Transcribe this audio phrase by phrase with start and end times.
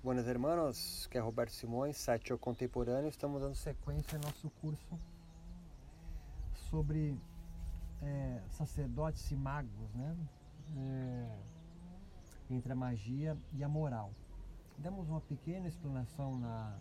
[0.00, 3.08] Buenas hermanos, que é Roberto Simões, site Contemporâneo.
[3.08, 4.96] Estamos dando sequência ao nosso curso
[6.70, 7.18] sobre
[8.00, 10.16] é, sacerdotes e magos, né?
[10.76, 11.38] É,
[12.48, 14.12] entre a magia e a moral.
[14.78, 16.78] Demos uma pequena explanação na,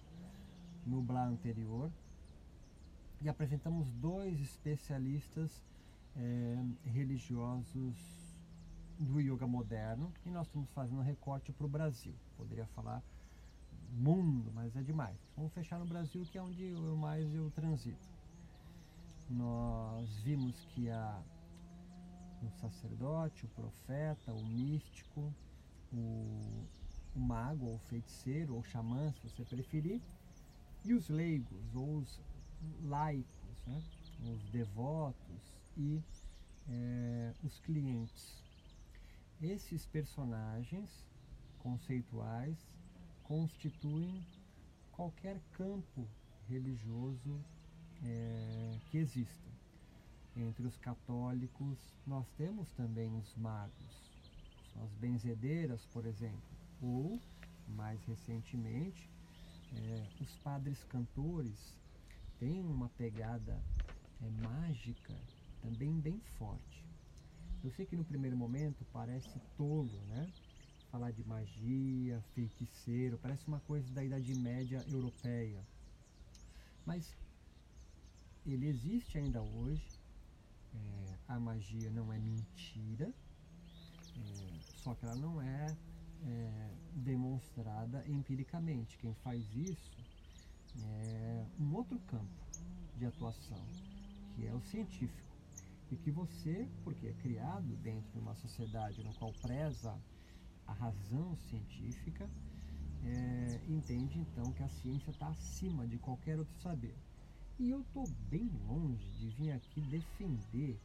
[0.86, 1.91] no blá anterior
[3.20, 5.65] e apresentamos dois especialistas
[6.15, 8.27] é, religiosos
[9.00, 12.13] do yoga moderno e nós estamos fazendo um recorte para o Brasil.
[12.36, 13.04] Poderia falar
[13.91, 15.17] mundo, mas é demais.
[15.35, 18.07] Vamos fechar no Brasil, que é onde eu mais eu transito.
[19.30, 21.21] Nós vimos que há
[22.41, 25.34] o sacerdote, o profeta, o místico,
[25.91, 26.66] o,
[27.16, 30.02] o mago, ou o feiticeiro, ou xamã, se você preferir,
[30.85, 32.21] e os leigos, ou os
[32.84, 33.82] laicos, né?
[34.34, 36.02] os devotos e
[36.70, 38.46] é, os clientes.
[39.41, 41.05] Esses personagens
[41.59, 42.58] conceituais
[43.23, 44.26] constituem
[44.91, 46.07] qualquer campo
[46.49, 47.40] religioso
[48.04, 49.48] é, que exista.
[50.35, 54.12] Entre os católicos, nós temos também os magos,
[54.84, 56.41] as benzedeiras, por exemplo,
[56.82, 57.20] ou,
[57.68, 59.07] mais recentemente,
[59.76, 61.76] é, os padres cantores
[62.40, 63.62] têm uma pegada
[64.24, 65.13] é, mágica
[65.62, 66.87] também bem forte.
[67.68, 70.25] Eu sei que no primeiro momento parece tolo, né?
[70.90, 75.62] Falar de magia, feiticeiro, parece uma coisa da Idade Média europeia.
[76.85, 77.13] Mas
[78.45, 79.85] ele existe ainda hoje.
[80.73, 83.13] É, a magia não é mentira,
[84.16, 84.50] é,
[84.81, 85.75] só que ela não é,
[86.25, 86.72] é
[87.03, 88.97] demonstrada empiricamente.
[88.97, 90.00] Quem faz isso
[90.85, 92.41] é um outro campo
[92.97, 93.59] de atuação,
[94.35, 95.37] que é o científico
[95.91, 99.97] e que você, porque é criado dentro de uma sociedade no qual preza
[100.66, 102.29] a razão científica,
[103.06, 106.96] é, entende então que a ciência está acima de qualquer outro saber.
[107.59, 110.78] E eu estou bem longe de vir aqui defender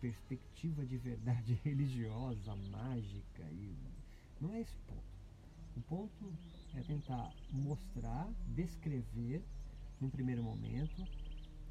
[0.00, 3.76] perspectiva de verdade religiosa, mágica, e
[4.40, 5.10] não é esse o ponto.
[5.76, 6.32] O ponto
[6.74, 9.42] é tentar mostrar, descrever,
[10.00, 11.06] num primeiro momento,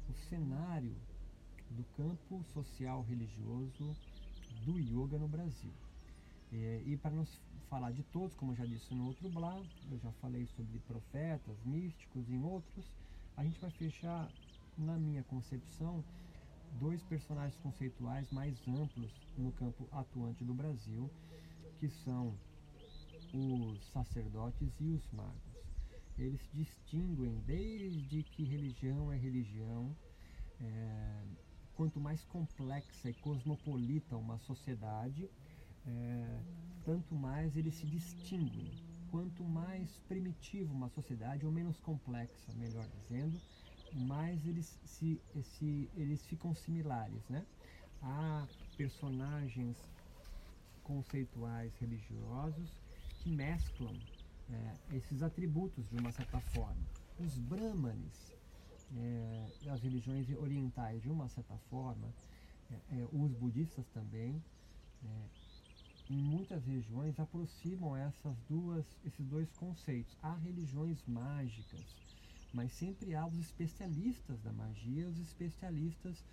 [0.08, 0.94] o cenário
[1.70, 3.96] do campo social religioso
[4.64, 5.72] do yoga no Brasil.
[6.52, 9.56] É, e para nos falar de todos, como eu já disse no outro blá,
[9.90, 12.84] eu já falei sobre profetas, místicos e outros,
[13.36, 14.28] a gente vai fechar,
[14.76, 16.02] na minha concepção,
[16.78, 21.10] dois personagens conceituais mais amplos no campo atuante do Brasil,
[21.78, 22.34] que são
[23.32, 25.50] os sacerdotes e os magos.
[26.18, 29.96] Eles distinguem desde que religião é religião,
[30.60, 31.22] é,
[31.80, 35.30] quanto mais complexa e cosmopolita uma sociedade,
[35.86, 36.40] é,
[36.84, 38.70] tanto mais eles se distinguem.
[39.10, 43.40] Quanto mais primitiva uma sociedade, ou menos complexa, melhor dizendo,
[43.94, 47.26] mais eles, se, se, eles ficam similares.
[47.30, 47.46] Né?
[48.02, 48.46] Há
[48.76, 49.78] personagens
[50.84, 52.78] conceituais religiosos
[53.22, 53.96] que mesclam
[54.50, 56.84] é, esses atributos de uma certa forma.
[57.18, 58.38] Os brahmanes
[58.96, 62.12] é, as religiões orientais, de uma certa forma,
[62.70, 64.42] é, os budistas também,
[66.08, 70.16] em muitas regiões aproximam essas duas, esses dois conceitos.
[70.22, 71.96] Há religiões mágicas,
[72.52, 76.24] mas sempre há os especialistas da magia, os especialistas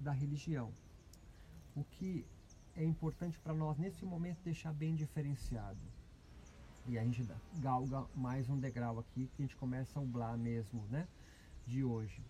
[0.00, 0.72] da religião.
[1.76, 2.26] O que
[2.74, 5.80] é importante para nós nesse momento deixar bem diferenciado
[6.90, 7.24] e a gente
[7.60, 11.06] galga mais um degrau aqui que a gente começa a ublar mesmo, né?
[11.64, 12.20] De hoje.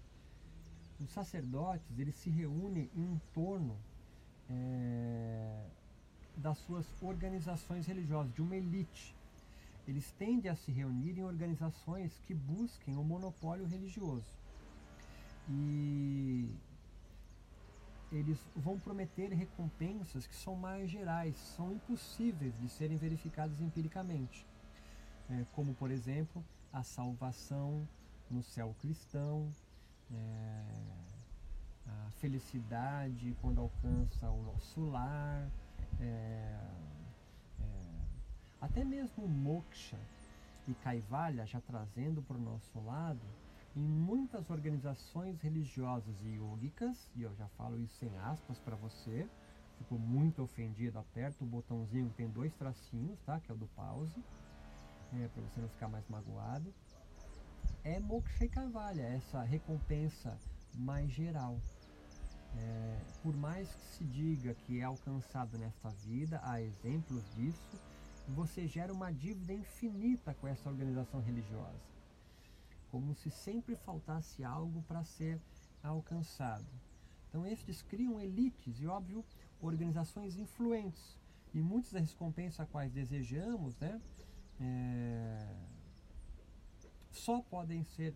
[1.01, 3.75] Os sacerdotes, eles se reúnem em torno
[4.51, 5.65] é,
[6.37, 9.17] das suas organizações religiosas, de uma elite.
[9.89, 14.31] Eles tendem a se reunir em organizações que busquem o monopólio religioso.
[15.49, 16.55] E
[18.13, 24.50] eles vão prometer recompensas que são mais gerais, são impossíveis de serem verificadas empiricamente,
[25.31, 27.87] é, como por exemplo a salvação
[28.31, 29.49] no céu cristão,
[30.13, 30.65] é,
[31.87, 35.51] a felicidade quando alcança o nosso lar,
[36.01, 36.05] é,
[37.61, 38.01] é
[38.61, 39.99] até mesmo moksha
[40.69, 43.27] e kaivalya já trazendo para o nosso lado
[43.77, 49.29] em muitas organizações religiosas e yogicas, e eu já falo isso sem aspas para você,
[49.79, 53.39] ficou muito ofendido, aperta o botãozinho que tem dois tracinhos, tá?
[53.41, 54.23] Que é o do pause,
[55.15, 56.73] é, para você não ficar mais magoado.
[57.83, 60.39] É moksha e kavalya, essa recompensa
[60.75, 61.59] mais geral.
[62.57, 67.81] É, por mais que se diga que é alcançado nesta vida, há exemplos disso,
[68.29, 71.81] você gera uma dívida infinita com essa organização religiosa,
[72.91, 75.41] como se sempre faltasse algo para ser
[75.83, 76.67] alcançado.
[77.29, 79.25] Então, estes criam elites e, óbvio,
[79.61, 81.17] organizações influentes.
[81.55, 84.01] E muitas das recompensas a quais desejamos, né,
[84.61, 85.55] é,
[87.11, 88.15] só podem ser,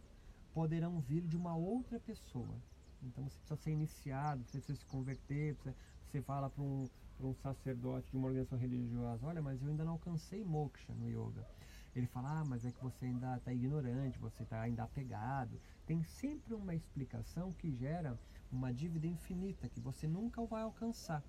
[0.53, 2.55] poderão vir de uma outra pessoa.
[3.03, 5.75] Então você precisa ser iniciado, você precisa se converter, você,
[6.07, 6.89] você fala para um,
[7.21, 11.47] um sacerdote de uma organização religiosa, olha, mas eu ainda não alcancei moksha no yoga.
[11.95, 15.61] Ele fala, ah, mas é que você ainda está ignorante, você está ainda apegado.
[15.87, 18.19] Tem sempre uma explicação que gera
[18.51, 21.23] uma dívida infinita que você nunca vai alcançar.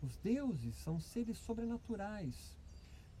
[0.00, 2.56] Os deuses são seres sobrenaturais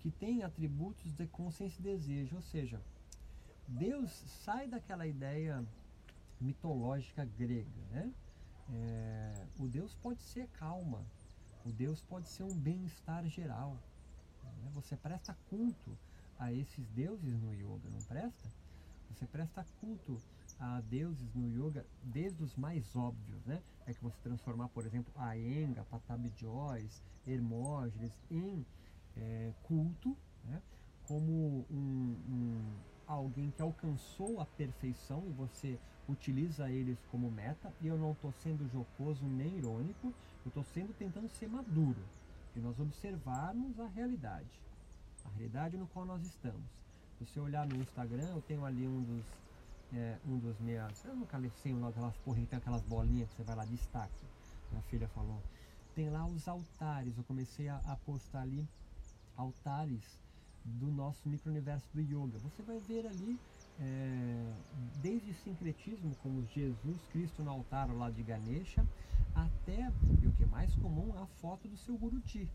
[0.02, 2.80] que têm atributos de consciência e desejo, ou seja,
[3.68, 4.10] Deus
[4.44, 5.64] sai daquela ideia
[6.40, 8.12] mitológica grega, né?
[8.74, 11.00] É, o Deus pode ser calma,
[11.64, 13.76] o Deus pode ser um bem-estar geral.
[14.42, 14.70] Né?
[14.74, 15.96] Você presta culto
[16.38, 18.48] a esses deuses no yoga, não presta?
[19.10, 20.20] Você presta culto
[20.58, 23.62] a deuses no yoga desde os mais óbvios, né?
[23.86, 28.64] É que você transformar, por exemplo, a Enga, Patabi Joyce, Hermógenes em
[29.16, 30.60] é, culto, né?
[31.06, 32.74] como um, um,
[33.06, 35.78] alguém que alcançou a perfeição e você
[36.08, 37.72] utiliza eles como meta.
[37.80, 40.12] E eu não estou sendo jocoso nem irônico,
[40.44, 42.02] eu estou sendo tentando ser maduro
[42.54, 44.60] e nós observarmos a realidade,
[45.24, 46.62] a realidade no qual nós estamos.
[47.18, 49.24] Se você olhar no Instagram, eu tenho ali um dos
[49.94, 51.04] é, um dos minhas.
[51.04, 54.24] Eu nunca sei uma aquelas porra tem aquelas bolinhas que você vai lá, destaque.
[54.70, 55.40] Minha filha falou.
[55.94, 57.16] Tem lá os altares.
[57.16, 58.66] Eu comecei a, a postar ali
[59.36, 60.20] altares
[60.64, 62.38] do nosso micro-universo do yoga.
[62.38, 63.38] Você vai ver ali
[63.80, 64.52] é,
[65.00, 68.86] desde sincretismo, como Jesus Cristo no altar ao lado de Ganesha,
[69.34, 69.90] até,
[70.22, 72.48] e o que é mais comum, a foto do seu Guruji.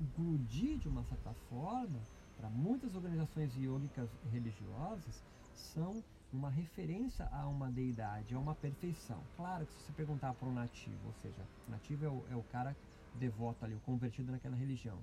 [0.00, 1.98] O Guruji, de uma certa forma,
[2.36, 5.22] para muitas organizações yogicas religiosas,
[5.54, 6.02] são
[6.32, 9.22] uma referência a uma deidade, a uma perfeição.
[9.36, 12.36] Claro que se você perguntar para um nativo, ou seja, o nativo é o, é
[12.36, 12.74] o cara
[13.14, 14.98] devoto ali, o convertido naquela religião,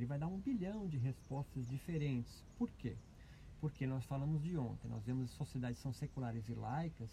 [0.00, 2.42] ele vai dar um bilhão de respostas diferentes.
[2.58, 2.96] Por quê?
[3.60, 7.10] Porque nós falamos de ontem, nós vemos sociedades são seculares e laicas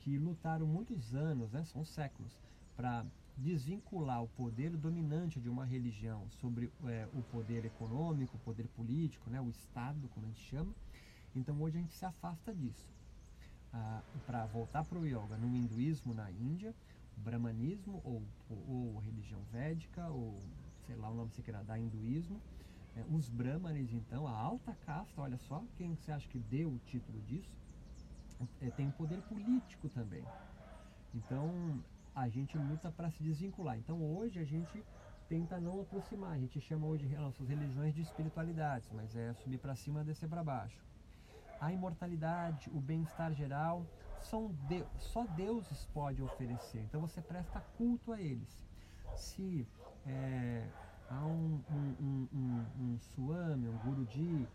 [0.00, 2.38] que lutaram muitos anos, né, são séculos,
[2.76, 3.04] para
[3.36, 9.30] desvincular o poder dominante de uma religião sobre é, o poder econômico, o poder político,
[9.30, 10.74] né, o Estado, como a gente chama.
[11.34, 12.86] Então hoje a gente se afasta disso
[13.72, 16.74] ah, para voltar para o yoga no hinduísmo na Índia,
[17.16, 20.42] brahmanismo ou, ou, ou, religião védica ou
[20.88, 22.40] sei lá o nome você queira dar, hinduísmo.
[22.96, 26.78] É, os brahmanes então, a alta casta, olha só, quem você acha que deu o
[26.78, 27.54] título disso?
[28.60, 30.24] É, tem poder político também.
[31.14, 31.78] Então
[32.14, 33.76] a gente luta para se desvincular.
[33.76, 34.82] Então hoje a gente
[35.28, 36.32] tenta não aproximar.
[36.32, 40.42] A gente chama hoje nossas religiões de espiritualidades, mas é subir para cima, descer para
[40.42, 40.88] baixo
[41.60, 43.84] a imortalidade, o bem-estar geral,
[44.20, 46.80] são de, só deuses pode oferecer.
[46.80, 48.66] Então você presta culto a eles.
[49.16, 49.66] Se
[50.06, 50.64] é,
[51.10, 54.46] há um, um, um, um, Swami, um Guruji,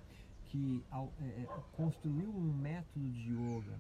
[0.46, 3.80] que é, é, construiu um método de yoga.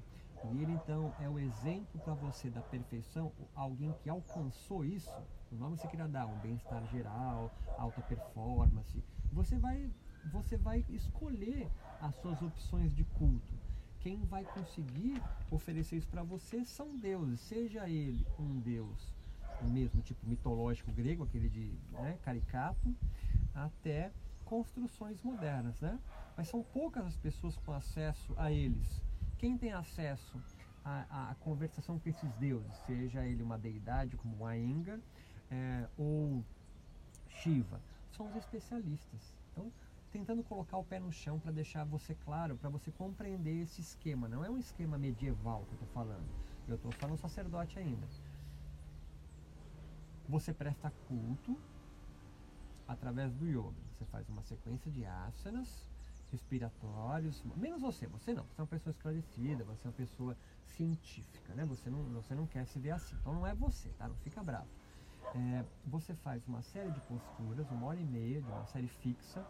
[0.51, 5.09] E ele então é o exemplo para você da perfeição, alguém que alcançou isso,
[5.51, 9.01] o nome você queria dar, um bem-estar geral, alta performance,
[9.31, 9.89] você vai,
[10.31, 11.69] você vai escolher
[12.01, 13.53] as suas opções de culto.
[14.01, 19.13] Quem vai conseguir oferecer isso para você são deuses, seja ele um deus
[19.61, 22.95] mesmo tipo mitológico grego, aquele de né, caricato,
[23.53, 24.11] até
[24.43, 25.99] construções modernas, né?
[26.35, 29.01] Mas são poucas as pessoas com acesso a eles.
[29.37, 30.41] Quem tem acesso
[30.83, 34.99] à, à conversação com esses deuses, seja ele uma deidade como Ainga
[35.49, 36.43] é, ou
[37.29, 37.79] Shiva,
[38.11, 39.35] são os especialistas.
[39.51, 39.71] Então,
[40.11, 44.27] tentando colocar o pé no chão para deixar você claro, para você compreender esse esquema.
[44.27, 46.29] Não é um esquema medieval que eu estou falando.
[46.67, 48.07] Eu estou falando sacerdote ainda.
[50.27, 51.57] Você presta culto
[52.87, 53.81] através do yoga.
[53.91, 55.87] Você faz uma sequência de asanas
[56.31, 61.53] respiratórios, menos você, você não, você é uma pessoa esclarecida, você é uma pessoa científica,
[61.53, 61.63] né?
[61.65, 64.07] Você não, você não quer se ver assim, então não é você, tá?
[64.07, 64.67] Não fica bravo.
[65.35, 69.45] É, você faz uma série de posturas, uma hora e meia de uma série fixa,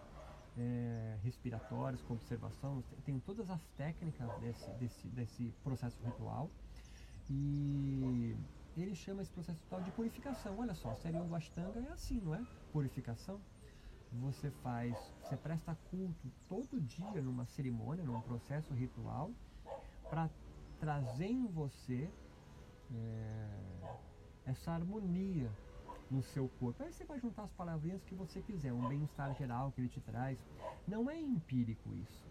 [0.58, 6.50] é, respiratórios, com observação, tem, todas as técnicas desse, desse, desse processo ritual
[7.30, 8.36] e
[8.82, 10.58] ele chama esse processo ritual de purificação.
[10.58, 12.44] Olha só, o do Ashtanga é assim, não é?
[12.72, 13.39] Purificação.
[14.13, 19.32] Você faz, você presta culto todo dia numa cerimônia, num processo ritual,
[20.10, 20.30] para
[20.80, 22.10] trazer em você
[22.94, 23.48] é,
[24.46, 25.51] essa harmonia
[26.12, 26.84] no seu corpo.
[26.84, 30.00] Aí você vai juntar as palavrinhas que você quiser, um bem-estar geral que ele te
[30.01, 30.46] traz.
[30.88, 32.24] Não é empírico isso.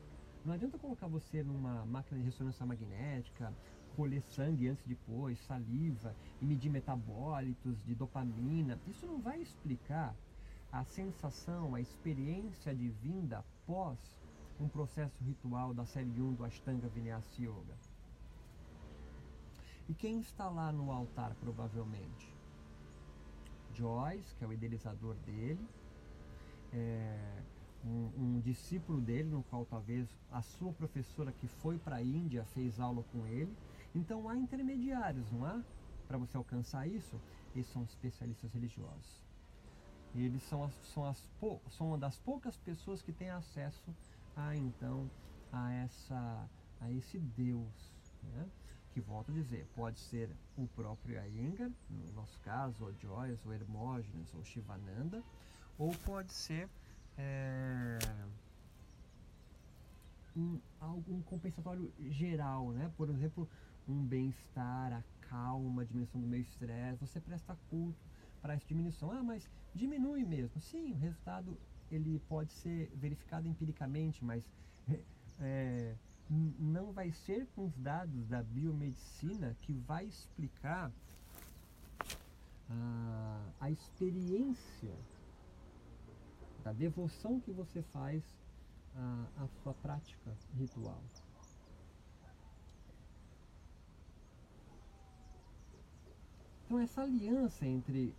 [0.45, 3.53] Não adianta colocar você numa máquina de ressonância magnética,
[3.97, 8.79] colher sangue antes e depois, saliva e medir metabólitos de dopamina.
[8.87, 10.15] Isso não vai explicar
[10.71, 13.99] a sensação, a experiência de vinda após
[14.59, 17.77] um processo ritual da série 1 do Ashtanga Vinyasa Yoga.
[19.89, 22.33] E quem está lá no altar provavelmente?
[23.75, 25.67] Joyce, que é o idealizador dele,
[26.73, 27.43] é,
[27.85, 32.45] um, um, discípulo dele, no qual talvez a sua professora que foi para a Índia
[32.45, 33.55] fez aula com ele.
[33.95, 35.63] Então há intermediários, não há?
[36.09, 37.21] Para você alcançar isso,
[37.55, 39.23] eles são especialistas religiosos.
[40.15, 41.31] Eles são, as, são, as,
[41.71, 43.95] são uma das poucas pessoas que têm acesso
[44.37, 45.11] a então
[45.51, 46.49] a essa
[46.81, 48.47] a esse Deus, né?
[48.93, 53.55] que volto a dizer, pode ser o próprio Iyengar, no nosso caso, ou Joyce, ou
[53.55, 55.23] Hermógenes, ou Shivananda,
[55.79, 56.69] ou pode ser
[57.17, 57.99] é,
[60.37, 62.91] um, algum compensatório geral, né?
[62.97, 63.49] Por exemplo,
[63.89, 67.99] um bem-estar, a calma, a diminuição do meu estresse, você presta culto
[68.41, 69.11] para essa diminuição.
[69.11, 70.61] Ah, mas diminui mesmo.
[70.61, 71.57] Sim, o resultado
[71.91, 74.49] ele pode ser verificado empiricamente, mas
[75.41, 75.95] é,
[76.59, 80.91] não vai ser com os dados da biomedicina que vai explicar
[82.71, 84.95] a, a experiência
[86.65, 88.23] da devoção que você faz
[88.95, 91.03] à, à sua prática ritual.
[96.73, 98.15] Então, essa aliança entre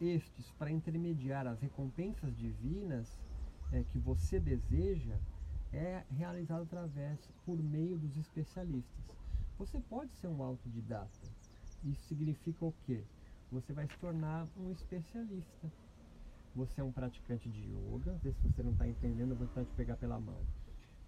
[0.00, 3.20] estes para intermediar as recompensas divinas
[3.70, 5.14] é, que você deseja
[5.74, 9.14] é realizado através, por meio dos especialistas.
[9.58, 11.28] Você pode ser um autodidata.
[11.84, 13.04] Isso significa o quê?
[13.52, 15.70] Você vai se tornar um especialista.
[16.56, 19.74] Você é um praticante de yoga, se você não está entendendo, eu vou tentar te
[19.74, 20.40] pegar pela mão.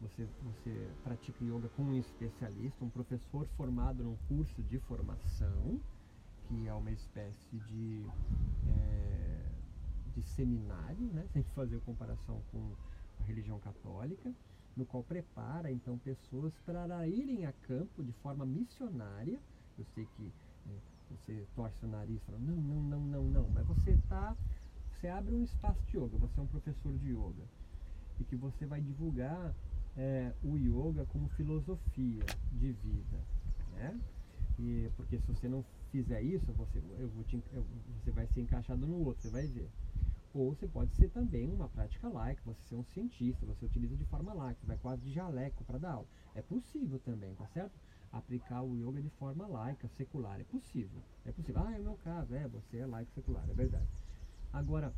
[0.03, 5.81] Você, você pratica yoga com um especialista, um professor formado num curso de formação,
[6.51, 8.05] que é uma espécie de,
[8.69, 9.43] é,
[10.17, 11.25] de seminário, né?
[11.33, 12.75] se fazer comparação com
[13.21, 14.35] a religião católica
[14.77, 19.39] no qual prepara então pessoas para irem a campo de forma missionária.
[19.79, 20.33] Eu sei que
[20.67, 20.71] é,
[21.11, 24.37] você torce o nariz e fala, não, não, não, não, não, mas você tá,
[24.93, 27.45] você abre um espaço de yoga, você é um professor de yoga
[28.19, 29.55] e que você vai divulgar
[29.97, 33.19] é, o yoga como filosofia de vida,
[33.73, 33.99] né?
[34.59, 37.65] E, porque se você não fizer isso, você, eu vou te, eu,
[37.99, 39.69] você vai ser encaixado no outro, você vai ver.
[40.33, 44.05] Ou você pode ser também uma prática laica, você ser um cientista, você utiliza de
[44.05, 46.07] forma laica, vai quase de jaleco para dar aula.
[46.35, 47.77] É possível também, tá certo?
[48.13, 51.03] Aplicar o yoga de forma laica, secular, é possível.
[51.25, 51.63] É possível.
[51.65, 53.89] Ah, é o meu caso, é, você é laico secular, é verdade.
[54.53, 54.95] Agora,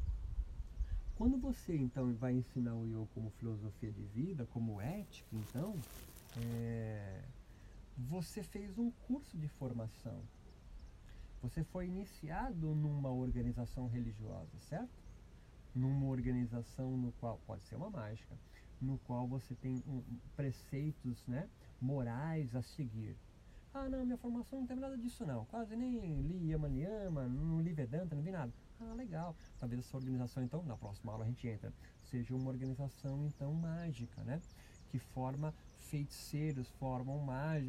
[1.15, 5.83] quando você então vai ensinar o yoga como filosofia de vida, como ética, então,
[6.37, 7.25] é,
[7.97, 10.23] você fez um curso de formação.
[11.43, 15.03] Você foi iniciado numa organização religiosa, certo?
[15.75, 18.37] numa organização no qual pode ser uma mágica,
[18.81, 20.03] no qual você tem um,
[20.37, 21.49] preceitos, né,
[21.81, 23.17] morais a seguir.
[23.75, 25.47] Ah, não, minha formação não tem nada disso não.
[25.47, 28.53] Quase nem li Yama Niyama, não li Vedanta, não vi nada.
[28.79, 29.35] Ah, legal.
[29.59, 31.73] Talvez essa organização, então, na próxima aula a gente entra,
[32.03, 34.43] seja uma organização, então, mágica, né?
[34.91, 37.19] Que forma feiticeiros, formam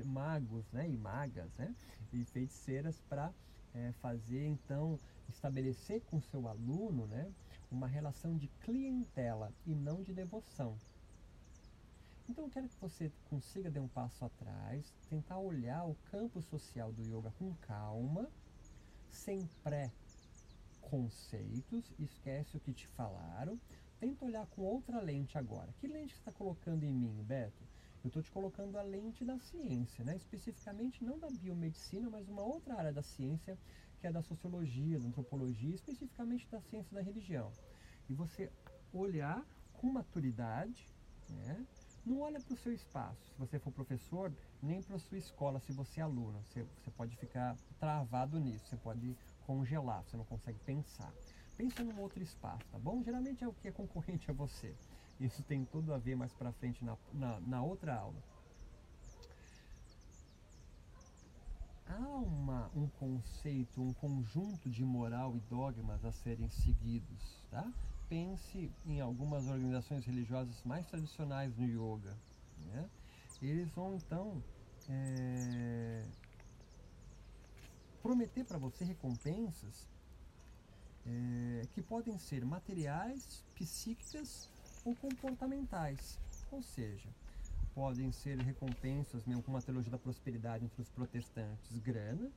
[0.06, 0.90] magos, né?
[0.90, 1.74] E magas, né?
[2.12, 3.32] E feiticeiras para
[3.74, 5.00] é, fazer, então,
[5.30, 7.32] estabelecer com seu aluno, né?
[7.72, 10.78] uma relação de clientela e não de devoção.
[12.30, 16.94] Então eu quero que você consiga dar um passo atrás, tentar olhar o campo social
[16.94, 18.30] do yoga com calma,
[19.10, 23.60] sem pré-conceitos, esquece o que te falaram,
[24.00, 25.74] tenta olhar com outra lente agora.
[25.80, 27.73] Que lente você está colocando em mim, Beto?
[28.04, 30.18] Eu estou te colocando a lente da ciência, né?
[30.18, 33.58] especificamente não da biomedicina, mas uma outra área da ciência
[34.02, 37.50] que é da sociologia, da antropologia, especificamente da ciência da religião.
[38.10, 38.52] E você
[38.92, 39.42] olhar
[39.72, 40.90] com maturidade,
[41.30, 41.66] né?
[42.06, 45.62] não olha para o seu espaço, se você for professor, nem para a sua escola,
[45.62, 46.44] se você é aluno.
[46.44, 51.14] Você, você pode ficar travado nisso, você pode congelar, você não consegue pensar.
[51.56, 53.02] Pensa num outro espaço, tá bom?
[53.02, 54.76] Geralmente é o que é concorrente a você.
[55.20, 58.22] Isso tem tudo a ver mais para frente na, na, na outra aula.
[61.94, 67.40] há uma, um conceito, um conjunto de moral e dogmas a serem seguidos.
[67.50, 67.72] Tá?
[68.10, 72.16] Pense em algumas organizações religiosas mais tradicionais no yoga.
[72.66, 72.90] Né?
[73.42, 74.42] Eles vão então
[74.90, 76.06] é,
[78.02, 79.88] prometer para você recompensas
[81.06, 84.50] é, que podem ser materiais, psíquicas
[84.84, 86.20] ou comportamentais.
[86.52, 87.10] Ou seja,
[87.74, 92.32] podem ser recompensas, mesmo como a teologia da prosperidade entre os protestantes, grana,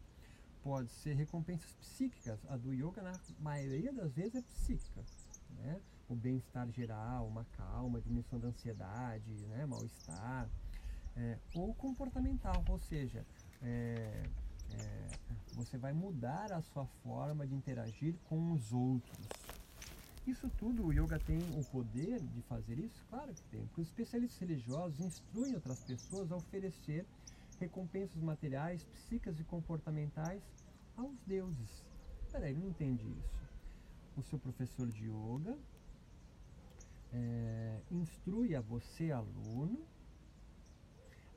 [0.63, 2.41] pode ser recompensas psíquicas.
[2.49, 5.05] A do yoga, na maioria das vezes, é psíquica.
[5.59, 5.81] Né?
[6.09, 9.67] O bem-estar geral, uma calma, diminuição da ansiedade, né?
[9.67, 10.49] mal-estar.
[11.17, 13.25] É, ou comportamental, ou seja,
[13.63, 14.23] é,
[14.73, 15.09] é,
[15.55, 19.27] você vai mudar a sua forma de interagir com os outros.
[20.27, 23.05] Isso tudo, o yoga tem o poder de fazer isso?
[23.09, 27.07] Claro que tem, porque os especialistas religiosos instruem outras pessoas a oferecer
[27.61, 30.43] recompensas materiais, psíquicas e comportamentais
[30.97, 31.85] aos deuses.
[32.33, 33.47] Peraí, não entende isso.
[34.17, 35.57] O seu professor de yoga
[37.13, 39.87] é, instrui a você, aluno,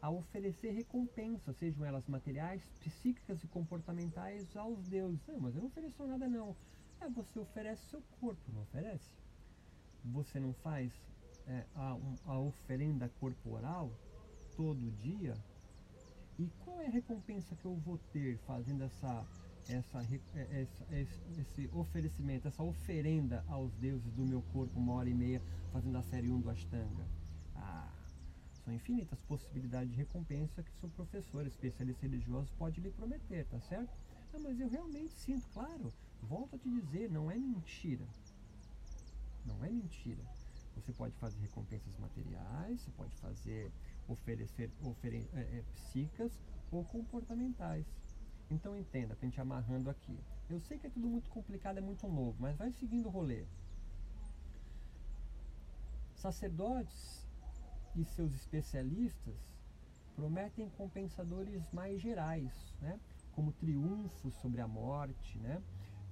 [0.01, 5.21] a oferecer recompensas, sejam elas materiais, psíquicas e comportamentais aos deuses.
[5.27, 6.55] Não, mas eu não ofereço nada não.
[7.01, 9.09] É, você oferece seu corpo, não oferece?
[10.05, 10.91] Você não faz
[11.47, 13.89] é, a, a oferenda corporal
[14.55, 15.35] todo dia?
[16.37, 19.25] E qual é a recompensa que eu vou ter fazendo essa,
[19.67, 20.01] essa,
[20.35, 25.41] é, essa, esse oferecimento, essa oferenda aos deuses do meu corpo, uma hora e meia,
[25.71, 27.05] fazendo a série 1 do Ashtanga?
[27.55, 27.91] Ah,
[28.63, 33.89] são infinitas possibilidades de recompensa que seu professor, especialista religioso, pode lhe prometer, tá certo?
[34.33, 35.91] Ah, mas eu realmente sinto, claro,
[36.23, 38.05] volto a te dizer, não é mentira.
[39.45, 40.23] Não é mentira.
[40.75, 43.71] Você pode fazer recompensas materiais, você pode fazer,
[44.07, 46.29] oferecer ofere, é, é,
[46.71, 47.85] ou comportamentais.
[48.49, 50.17] Então entenda, a gente amarrando aqui.
[50.49, 53.45] Eu sei que é tudo muito complicado, é muito novo, mas vai seguindo o rolê.
[56.15, 57.27] Sacerdotes
[57.95, 59.35] e seus especialistas
[60.15, 62.99] prometem compensadores mais gerais, né?
[63.31, 65.61] como triunfo sobre a morte, né?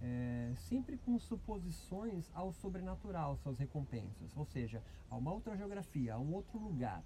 [0.02, 6.20] É, sempre com suposições ao sobrenatural, suas recompensas, ou seja, a uma outra geografia, a
[6.20, 7.04] um outro lugar.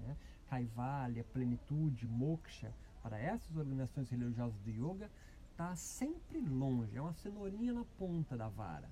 [0.00, 0.16] Né?
[0.48, 5.10] Kaivalya, plenitude, moksha, para essas organizações religiosas do yoga,
[5.50, 8.90] está sempre longe, é uma cenourinha na ponta da vara.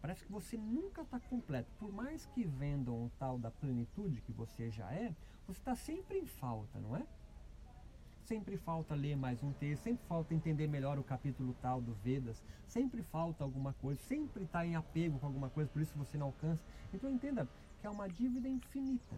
[0.00, 1.70] Parece que você nunca está completo.
[1.78, 5.14] Por mais que vendam o tal da plenitude que você já é,
[5.46, 7.06] você está sempre em falta, não é?
[8.24, 12.42] Sempre falta ler mais um texto, sempre falta entender melhor o capítulo tal do Vedas,
[12.66, 16.28] sempre falta alguma coisa, sempre está em apego com alguma coisa, por isso você não
[16.28, 16.64] alcança.
[16.94, 17.46] Então entenda
[17.78, 19.14] que é uma dívida infinita.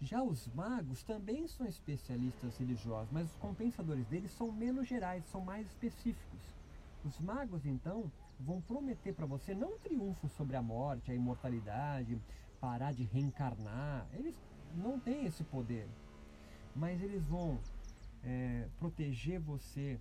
[0.00, 5.40] Já os magos também são especialistas religiosos, mas os compensadores deles são menos gerais, são
[5.40, 6.40] mais específicos.
[7.04, 12.20] Os magos, então, vão prometer para você não triunfo sobre a morte, a imortalidade,
[12.60, 14.04] parar de reencarnar.
[14.12, 14.36] Eles
[14.74, 15.88] não têm esse poder,
[16.76, 17.58] mas eles vão
[18.22, 19.98] é, proteger você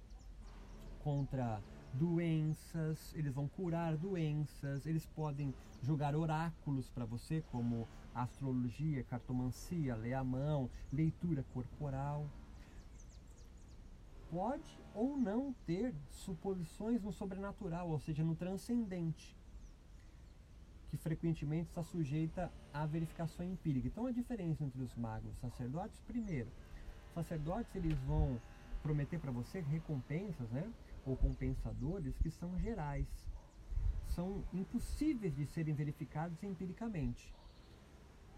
[1.03, 1.61] contra
[1.93, 10.13] doenças, eles vão curar doenças, eles podem jogar oráculos para você, como astrologia, cartomancia, ler
[10.13, 12.27] a mão, leitura corporal
[14.29, 19.35] pode ou não ter suposições no sobrenatural, ou seja, no transcendente,
[20.89, 23.87] que frequentemente está sujeita à verificação empírica.
[23.87, 26.49] Então, a diferença entre os magos e os sacerdotes, primeiro,
[27.15, 28.39] sacerdotes eles vão
[28.83, 30.71] prometer para você recompensas, né,
[31.05, 33.07] ou compensadores que são gerais,
[34.05, 37.33] são impossíveis de serem verificados empiricamente.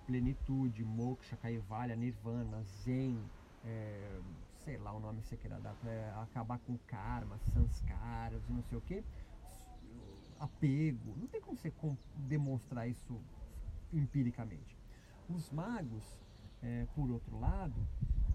[0.05, 3.19] Plenitude, moksha, kaivalya, nirvana, zen,
[3.65, 4.21] é,
[4.63, 8.77] sei lá o nome que você queira dar, para acabar com karma, sanskaras não sei
[8.77, 9.03] o que,
[10.39, 11.73] apego, não tem como você
[12.15, 13.19] demonstrar isso
[13.91, 14.77] empiricamente.
[15.27, 16.21] Os magos,
[16.61, 17.75] é, por outro lado,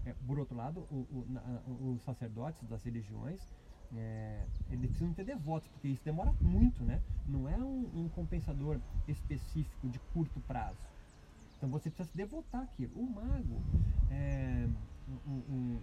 [0.05, 3.39] é, por outro lado, o, o, na, os sacerdotes das religiões,
[3.95, 7.01] é, eles precisam ter devotos, porque isso demora muito, né?
[7.27, 10.79] Não é um, um compensador específico de curto prazo.
[11.57, 12.91] Então você precisa se devotar aquilo.
[12.95, 13.61] O mago,
[14.11, 14.67] é,
[15.27, 15.79] um, um,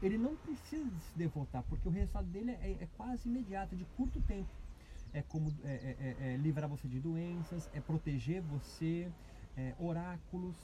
[0.00, 4.20] ele não precisa se devotar, porque o resultado dele é, é quase imediato, de curto
[4.22, 4.48] tempo.
[5.12, 9.10] É como é, é, é, livrar você de doenças, é proteger você,
[9.78, 10.56] oráculos,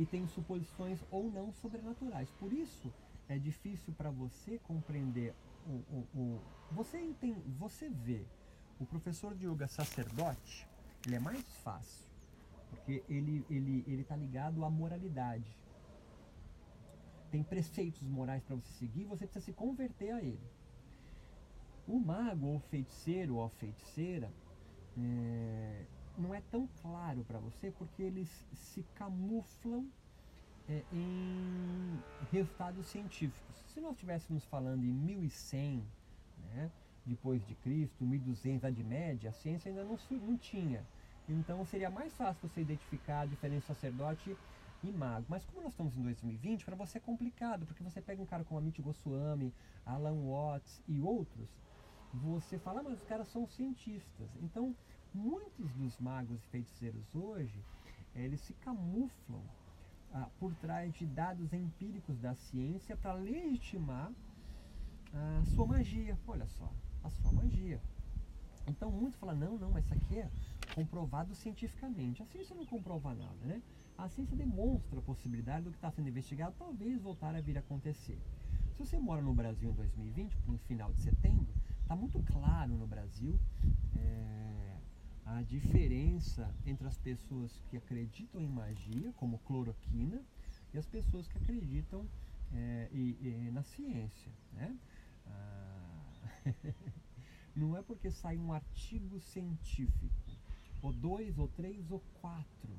[0.00, 2.30] e tem suposições ou não sobrenaturais.
[2.38, 2.90] Por isso
[3.28, 5.34] é difícil para você compreender
[5.66, 6.40] o, o, o,
[6.72, 8.24] você entende, você vê
[8.80, 10.66] o professor de yoga sacerdote,
[11.06, 12.08] ele é mais fácil,
[12.70, 15.54] porque ele ele ele está ligado à moralidade
[17.30, 20.50] tem preceitos morais para você seguir, você precisa se converter a ele.
[21.86, 24.32] O mago ou feiticeiro ou feiticeira
[24.98, 25.84] é,
[26.20, 29.86] não é tão claro para você porque eles se camuflam
[30.68, 33.56] é, em resultados científicos.
[33.66, 35.84] Se nós estivéssemos falando em 1100,
[36.52, 36.70] né?
[37.04, 40.86] depois de Cristo, 1200, Idade Média, a ciência ainda não, não tinha.
[41.28, 44.36] Então seria mais fácil você identificar a diferença sacerdote
[44.82, 45.26] e mago.
[45.28, 48.44] Mas como nós estamos em 2020, para você é complicado, porque você pega um cara
[48.44, 49.52] como Amit Goswami,
[49.84, 51.48] Alan Watts e outros,
[52.12, 54.28] você fala, ah, mas os caras são cientistas.
[54.42, 54.74] Então,
[55.14, 57.64] muitos dos magos e feiticeiros hoje,
[58.14, 59.42] eles se camuflam
[60.12, 64.12] ah, por trás de dados empíricos da ciência para legitimar
[65.12, 66.18] a sua magia.
[66.26, 67.80] Olha só, a sua magia.
[68.66, 70.30] Então muitos falam, não, não, mas isso aqui é
[70.74, 72.22] comprovado cientificamente.
[72.22, 73.62] A ciência não comprova nada, né?
[73.98, 77.60] A ciência demonstra a possibilidade do que está sendo investigado talvez voltar a vir a
[77.60, 78.18] acontecer.
[78.72, 82.86] Se você mora no Brasil em 2020, no final de setembro, está muito claro no
[82.86, 83.38] Brasil
[83.96, 84.69] é,
[85.36, 90.20] a diferença entre as pessoas que acreditam em magia, como cloroquina,
[90.74, 92.04] e as pessoas que acreditam
[92.52, 94.32] é, e, e na ciência.
[94.52, 94.76] Né?
[95.26, 96.12] Ah,
[97.54, 100.10] não é porque sai um artigo científico,
[100.82, 102.70] ou dois, ou três, ou quatro,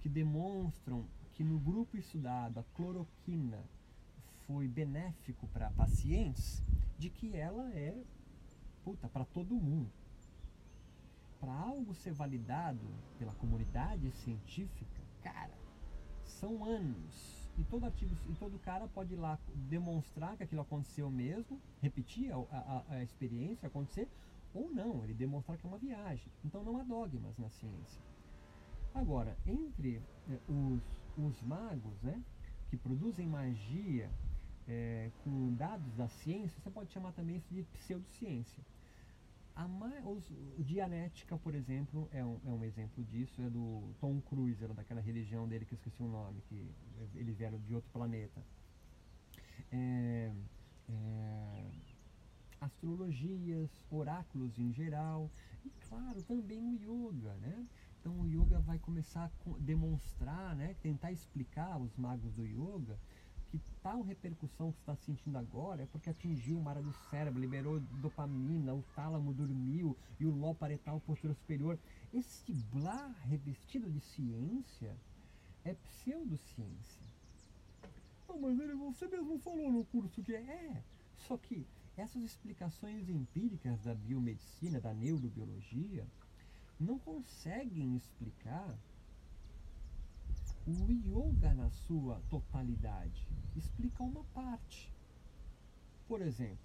[0.00, 3.62] que demonstram que no grupo estudado a cloroquina
[4.46, 6.62] foi benéfico para pacientes,
[6.98, 7.96] de que ela é
[8.82, 9.99] puta para todo mundo.
[11.40, 12.86] Para algo ser validado
[13.18, 15.58] pela comunidade científica, cara,
[16.22, 21.10] são anos e todo artigo e todo cara pode ir lá demonstrar que aquilo aconteceu
[21.10, 24.08] mesmo, repetir a, a, a experiência acontecer,
[24.52, 26.30] ou não, ele demonstrar que é uma viagem.
[26.44, 28.02] Então não há dogmas na ciência.
[28.94, 30.82] Agora, entre eh, os,
[31.16, 32.20] os magos, né,
[32.68, 34.10] que produzem magia
[34.66, 38.64] é, com dados da ciência, você pode chamar também isso de pseudociência.
[39.60, 44.64] A os, Dianética, por exemplo, é um, é um exemplo disso, é do Tom Cruise,
[44.64, 46.66] era daquela religião dele que eu esqueci o nome, que
[47.14, 48.42] eles vieram de outro planeta.
[49.70, 50.32] É,
[50.88, 51.70] é,
[52.58, 55.30] astrologias, oráculos em geral,
[55.62, 57.66] e claro, também o yoga, né?
[58.00, 62.98] Então o yoga vai começar a demonstrar, né, tentar explicar os magos do yoga
[63.58, 67.40] que tal repercussão que você está sentindo agora é porque atingiu uma área do cérebro,
[67.40, 70.58] liberou dopamina, o tálamo dormiu e o lobo
[71.04, 71.78] posterior superior.
[72.14, 74.96] Esse blá revestido de ciência
[75.64, 77.02] é pseudociência.
[78.28, 80.40] Não, mas ele, você mesmo falou no curso que é.
[80.40, 80.82] é.
[81.16, 86.06] Só que essas explicações empíricas da biomedicina, da neurobiologia,
[86.78, 88.78] não conseguem explicar
[90.66, 94.92] o yoga na sua totalidade explica uma parte.
[96.06, 96.58] Por exemplo,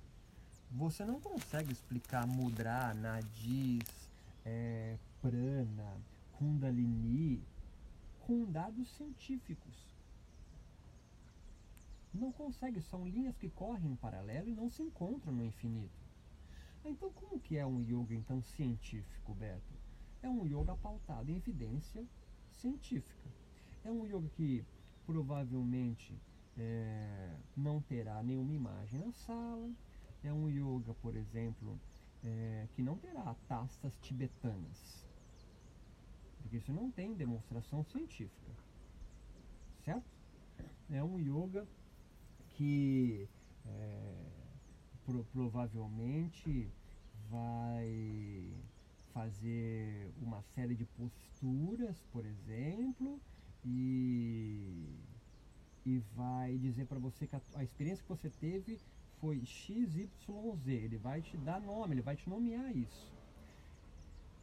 [0.71, 4.09] você não consegue explicar mudra, nadis,
[4.43, 5.97] é, prana,
[6.37, 7.41] kundalini
[8.21, 9.85] com dados científicos.
[12.13, 16.05] Não consegue, são linhas que correm em paralelo e não se encontram no infinito.
[16.83, 19.73] Então como que é um yoga então científico, Beto?
[20.21, 22.05] É um yoga pautado em evidência
[22.51, 23.29] científica.
[23.85, 24.65] É um yoga que
[25.05, 26.19] provavelmente
[26.57, 29.71] é, não terá nenhuma imagem na sala.
[30.23, 31.79] É um yoga, por exemplo,
[32.23, 35.05] é, que não terá taças tibetanas,
[36.41, 38.51] porque isso não tem demonstração científica,
[39.83, 40.07] certo?
[40.89, 41.67] É um yoga
[42.53, 43.29] que
[43.65, 44.15] é,
[45.05, 46.73] pro, provavelmente
[47.29, 48.51] vai
[49.13, 53.21] fazer uma série de posturas, por exemplo,
[53.65, 54.95] e
[55.85, 58.79] e vai dizer para você que a, a, experiência que você teve
[59.21, 60.09] foi XYZ.
[60.65, 63.13] Ele vai te dar nome, ele vai te nomear isso.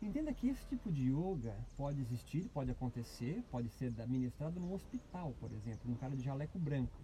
[0.00, 5.34] Entenda que esse tipo de yoga pode existir, pode acontecer, pode ser administrado num hospital,
[5.40, 7.00] por exemplo, um cara de jaleco branco.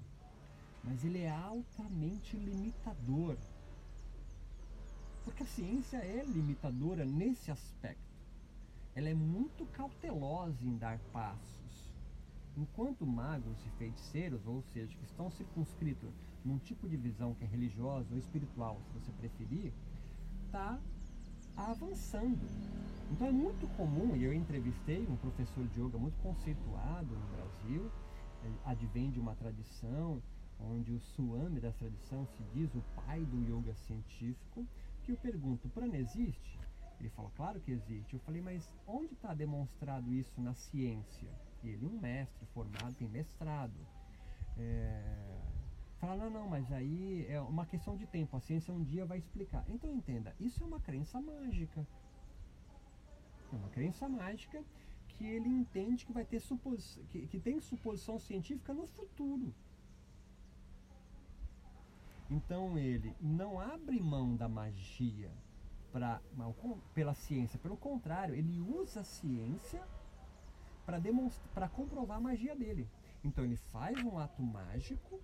[0.84, 3.36] Mas ele é altamente limitador.
[5.24, 7.98] Porque a ciência é limitadora nesse aspecto.
[8.94, 11.57] Ela é muito cautelosa em dar passos
[12.60, 16.10] Enquanto magos e feiticeiros, ou seja, que estão circunscritos
[16.44, 19.72] num tipo de visão que é religiosa ou espiritual, se você preferir,
[20.44, 20.76] está
[21.56, 22.44] avançando.
[23.12, 27.90] Então é muito comum, e eu entrevistei um professor de yoga muito conceituado no Brasil,
[28.64, 30.20] advém de uma tradição
[30.60, 34.66] onde o Swami da tradição se diz o pai do yoga científico,
[35.04, 36.58] que eu pergunto, prana existe?
[36.98, 38.14] Ele falou, claro que existe.
[38.14, 41.28] Eu falei, mas onde está demonstrado isso na ciência?
[41.62, 43.74] Ele, um mestre formado, tem mestrado.
[44.56, 45.38] É,
[45.98, 49.18] fala, não, não, mas aí é uma questão de tempo, a ciência um dia vai
[49.18, 49.64] explicar.
[49.68, 51.86] Então entenda, isso é uma crença mágica.
[53.52, 54.62] É uma crença mágica
[55.08, 59.52] que ele entende que vai ter supos, que, que tem suposição científica no futuro.
[62.30, 65.32] Então ele não abre mão da magia
[65.90, 66.20] pra,
[66.94, 69.82] pela ciência, pelo contrário, ele usa a ciência
[71.52, 72.88] para comprovar a magia dele.
[73.22, 75.20] Então ele faz um ato mágico,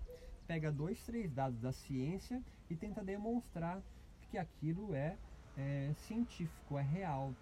[0.46, 3.82] pega dois, três dados da ciência e tenta demonstrar
[4.30, 5.16] que aquilo é,
[5.56, 7.34] é científico, é real.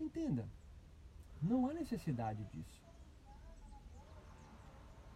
[0.00, 0.48] Entenda,
[1.40, 2.82] não há necessidade disso.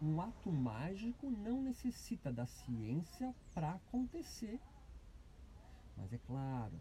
[0.01, 4.59] Um ato mágico não necessita da ciência para acontecer.
[5.97, 6.79] Mas é claro,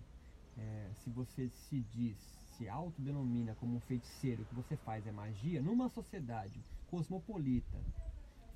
[0.56, 5.12] é, se você se diz, se autodenomina como um feiticeiro, o que você faz é
[5.12, 7.80] magia, numa sociedade cosmopolita,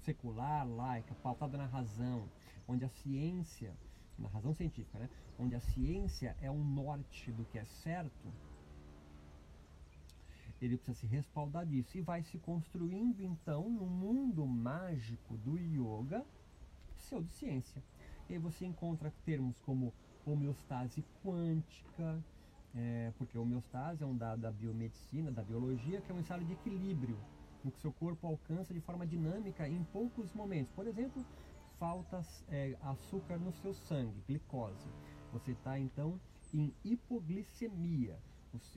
[0.02, 2.28] secular, laica, pautada na razão,
[2.66, 3.76] onde a ciência,
[4.18, 8.32] na razão científica, né, onde a ciência é o norte do que é certo,
[10.60, 16.24] ele precisa se respaldar disso e vai se construindo então no mundo mágico do yoga
[16.96, 17.82] pseudociência.
[18.28, 19.94] E aí você encontra termos como
[20.26, 22.22] homeostase quântica,
[22.74, 26.44] é, porque a homeostase é um dado da biomedicina, da biologia, que é um estado
[26.44, 27.18] de equilíbrio,
[27.64, 30.72] no que seu corpo alcança de forma dinâmica em poucos momentos.
[30.72, 31.24] Por exemplo,
[31.78, 34.88] falta é, açúcar no seu sangue, glicose.
[35.32, 36.20] Você está então
[36.52, 38.18] em hipoglicemia.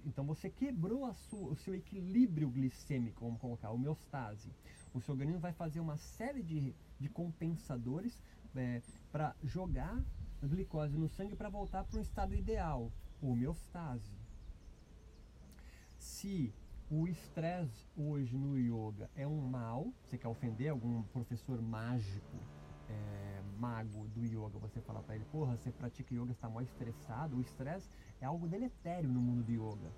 [0.06, 4.50] Então você quebrou sua, o seu equilíbrio glicêmico, vamos colocar, a homeostase.
[4.94, 8.22] O seu organismo vai fazer uma série de, de compensadores
[8.56, 10.04] é, para jogar
[10.48, 14.12] glicose no sangue para voltar para um estado ideal, homeostase.
[15.98, 16.54] Se
[16.90, 22.38] o estresse hoje no yoga é um mal, você quer ofender algum professor mágico,
[22.90, 27.38] é, mago do yoga, você fala para ele, porra, você pratica yoga, está mais estressado,
[27.38, 29.92] o estresse é algo deletério no mundo do yoga.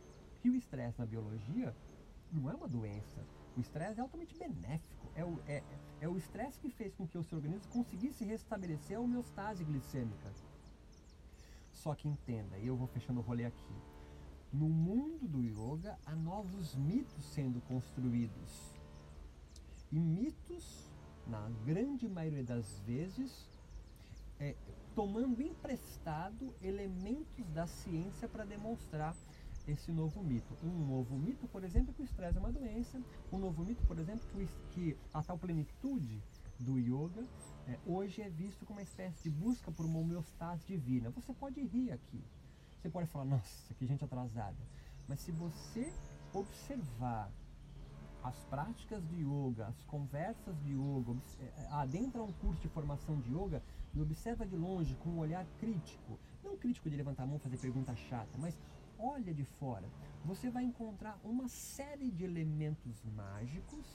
[0.43, 1.75] E o estresse na biologia
[2.31, 3.25] não é uma doença.
[3.55, 5.09] O estresse é altamente benéfico.
[5.15, 5.63] É o é,
[6.01, 10.31] é o estresse que fez com que o seu organismo conseguisse restabelecer a homeostase glicêmica.
[11.73, 13.73] Só que entenda, e eu vou fechando o rolê aqui.
[14.51, 18.73] No mundo do yoga há novos mitos sendo construídos.
[19.91, 20.89] E mitos,
[21.27, 23.49] na grande maioria das vezes,
[24.39, 24.55] é,
[24.95, 29.15] tomando emprestado elementos da ciência para demonstrar
[29.67, 30.53] esse novo mito.
[30.63, 33.01] Um novo mito, por exemplo, que o estresse é uma doença.
[33.31, 34.27] Um novo mito, por exemplo,
[34.71, 36.21] que a tal plenitude
[36.59, 37.25] do yoga
[37.67, 41.09] é, hoje é visto como uma espécie de busca por uma homeostase divina.
[41.11, 42.21] Você pode rir aqui.
[42.81, 44.57] Você pode falar, nossa, que gente atrasada.
[45.07, 45.93] Mas se você
[46.33, 47.31] observar
[48.23, 53.29] as práticas de yoga, as conversas de yoga, é, adentra um curso de formação de
[53.29, 53.61] yoga,
[53.93, 57.57] e observa de longe com um olhar crítico, não crítico de levantar a mão, fazer
[57.57, 58.57] pergunta chata, mas
[58.97, 59.87] olha de fora,
[60.25, 63.85] você vai encontrar uma série de elementos mágicos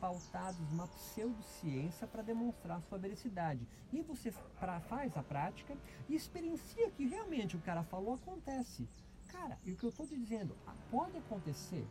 [0.00, 3.66] pautados numa pseudociência para demonstrar sua veracidade.
[3.92, 5.76] E você pra, faz a prática
[6.08, 8.88] e experiencia que realmente o cara falou acontece.
[9.28, 10.56] Cara, e o que eu estou te dizendo,
[10.90, 11.86] pode acontecer,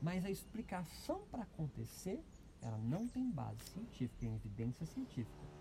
[0.00, 2.22] mas a explicação para acontecer,
[2.62, 5.58] ela não tem base científica, em evidência científica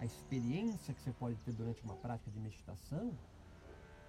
[0.00, 3.12] a experiência que você pode ter durante uma prática de meditação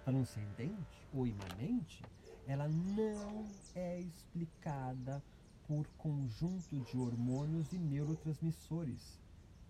[0.04, 2.02] transcendente ou imanente,
[2.46, 5.22] ela não é explicada
[5.70, 9.20] por conjunto de hormônios e neurotransmissores.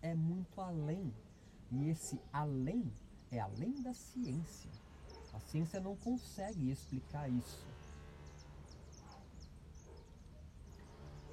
[0.01, 1.13] É muito além.
[1.71, 2.91] E esse além
[3.31, 4.71] é além da ciência.
[5.35, 7.67] A ciência não consegue explicar isso.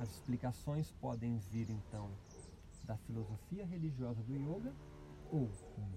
[0.02, 2.12] As explicações podem vir então
[2.84, 4.74] da filosofia religiosa do yoga
[5.32, 5.50] ou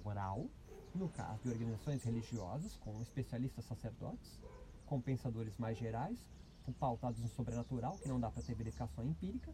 [0.05, 0.49] moral,
[0.95, 4.41] no caso de organizações religiosas com especialistas sacerdotes,
[4.87, 6.25] com pensadores mais gerais,
[6.73, 9.53] pautados no sobrenatural, que não dá para ter verificação empírica,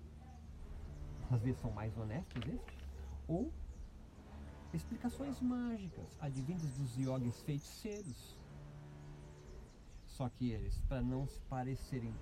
[1.31, 2.87] às vezes são mais honestos estes,
[3.27, 3.53] ou
[4.73, 8.37] explicações mágicas, advindas dos yogis feiticeiros.
[10.07, 12.15] Só que eles, para não se parecerem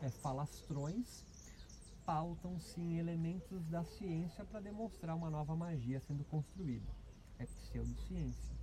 [0.00, 1.24] é, falastrões,
[2.04, 6.90] pautam-se em elementos da ciência para demonstrar uma nova magia sendo construída.
[7.38, 8.56] É pseudociência.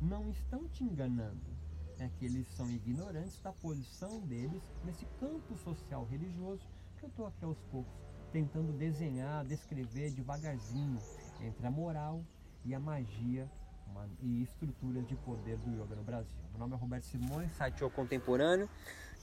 [0.00, 1.69] Não estão te enganando.
[2.00, 6.66] É que eles são ignorantes da posição deles nesse campo social religioso
[6.98, 7.92] que eu estou aqui aos poucos
[8.32, 10.98] tentando desenhar, descrever devagarzinho
[11.40, 12.24] entre a moral
[12.64, 13.48] e a magia
[13.86, 16.34] uma, e estruturas de poder do yoga no Brasil.
[16.50, 18.68] Meu nome é Roberto Simões, site O Contemporâneo.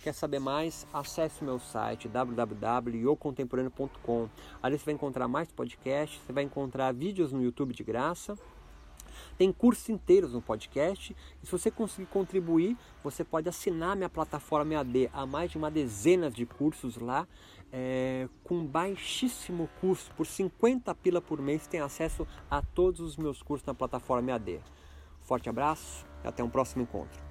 [0.01, 0.87] Quer saber mais?
[0.93, 4.29] Acesse o meu site www.yocontemporâneo.com.
[4.61, 8.37] Ali você vai encontrar mais podcasts, você vai encontrar vídeos no YouTube de graça.
[9.37, 11.15] Tem cursos inteiros no podcast.
[11.41, 15.09] E se você conseguir contribuir, você pode assinar minha plataforma AD.
[15.13, 17.27] Há mais de uma dezena de cursos lá
[17.71, 23.41] é, com baixíssimo custo, por 50 pila por mês, tem acesso a todos os meus
[23.41, 24.61] cursos na plataforma EAD.
[25.21, 27.26] Forte abraço e até um próximo encontro.